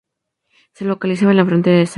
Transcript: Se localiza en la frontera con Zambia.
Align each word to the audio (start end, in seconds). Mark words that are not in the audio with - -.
Se 0.73 0.83
localiza 0.83 1.29
en 1.29 1.37
la 1.37 1.45
frontera 1.45 1.77
con 1.77 1.85
Zambia. 1.85 1.89